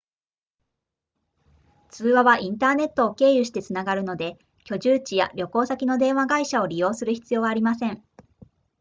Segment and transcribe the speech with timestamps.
[1.91, 8.03] 通話はインターネットを経由してつながるので居住地や旅行先の電話会社を利用する必要はありません